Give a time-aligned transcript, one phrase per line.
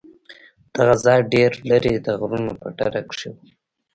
[0.75, 3.37] دغه ځاى ډېر لرې د غرونو په ډډه کښې و.